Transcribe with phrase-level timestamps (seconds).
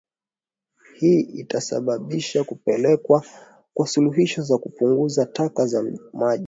[0.93, 3.25] Hii itasababisha kupelekwa
[3.73, 6.39] kwa suluhisho za kupunguza taka za majini